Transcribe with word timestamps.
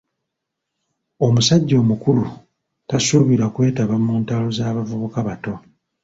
Omusajja 1.25 1.75
omukulu 1.83 2.23
tasuubirwa 2.89 3.47
kwetaba 3.55 3.95
mu 4.05 4.13
ntalo 4.21 4.47
za 4.57 4.75
bavubuka 4.75 5.19
bato. 5.27 5.53